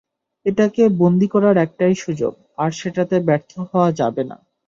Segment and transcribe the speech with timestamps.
[0.45, 4.37] এটাকে বন্দী করার একটাই সুযোগ, আর সেটাতে ব্যর্থ হওয়া যাবে না।